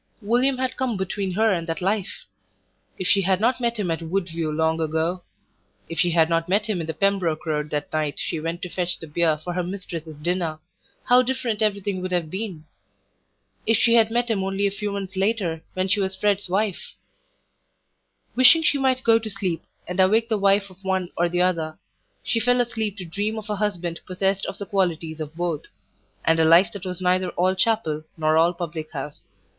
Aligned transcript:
William 0.23 0.57
had 0.57 0.77
come 0.77 0.97
between 0.97 1.33
her 1.33 1.51
and 1.53 1.67
that 1.67 1.79
life. 1.79 2.25
If 2.97 3.07
she 3.07 3.21
had 3.21 3.39
not 3.39 3.61
met 3.61 3.77
him 3.77 3.91
at 3.91 4.01
Woodview 4.01 4.49
long 4.51 4.81
ago; 4.81 5.21
if 5.89 5.99
she 5.99 6.09
had 6.09 6.27
not 6.27 6.49
met 6.49 6.65
him 6.65 6.81
in 6.81 6.87
the 6.87 6.93
Pembroke 6.95 7.45
Road 7.45 7.69
that 7.69 7.93
night 7.93 8.15
she 8.17 8.39
went 8.39 8.63
to 8.63 8.69
fetch 8.69 8.97
the 8.97 9.05
beer 9.05 9.37
for 9.37 9.53
her 9.53 9.61
mistress's 9.61 10.17
dinner, 10.17 10.57
how 11.03 11.21
different 11.21 11.61
everything 11.61 12.01
would 12.01 12.11
have 12.11 12.31
been! 12.31 12.65
...If 13.67 13.77
she 13.77 13.93
had 13.93 14.09
met 14.09 14.31
him 14.31 14.43
only 14.43 14.65
a 14.65 14.71
few 14.71 14.91
months 14.91 15.15
later, 15.15 15.61
when 15.75 15.87
she 15.87 15.99
was 15.99 16.15
Fred's 16.15 16.49
wife! 16.49 16.93
Wishing 18.35 18.63
she 18.63 18.79
might 18.79 19.03
go 19.03 19.19
to 19.19 19.29
sleep, 19.29 19.61
and 19.87 19.99
awake 19.99 20.29
the 20.29 20.39
wife 20.39 20.71
of 20.71 20.83
one 20.83 21.11
or 21.15 21.29
the 21.29 21.43
other, 21.43 21.77
she 22.23 22.39
fell 22.39 22.59
asleep 22.59 22.97
to 22.97 23.05
dream 23.05 23.37
of 23.37 23.51
a 23.51 23.55
husband 23.57 23.99
possessed 24.07 24.47
of 24.47 24.57
the 24.57 24.65
qualities 24.65 25.19
of 25.19 25.35
both, 25.35 25.65
and 26.25 26.39
a 26.39 26.43
life 26.43 26.71
that 26.71 26.85
was 26.87 27.03
neither 27.03 27.29
all 27.29 27.53
chapel 27.53 28.03
nor 28.17 28.35
all 28.35 28.51
public 28.51 28.91
house. 28.93 29.27